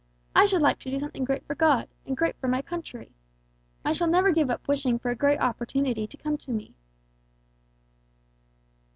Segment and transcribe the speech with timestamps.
[0.35, 3.11] I should like to do something great for God, and great for my country.
[3.85, 6.73] I shall never give up wishing for a great opportunity to come to me!"